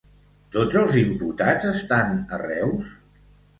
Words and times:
Tots 0.55 0.77
els 0.81 0.95
imputats 1.01 1.69
estan 1.73 2.17
a 2.39 2.43
Reus? 2.47 2.93